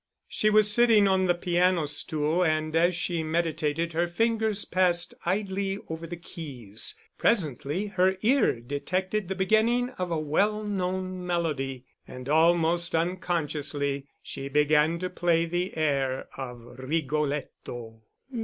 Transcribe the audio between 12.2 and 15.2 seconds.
almost unconsciously she began to